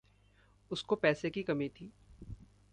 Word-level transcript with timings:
उसको 0.71 0.95
पैसों 0.95 1.29
की 1.29 1.43
कमी 1.43 1.69
थी। 1.69 1.91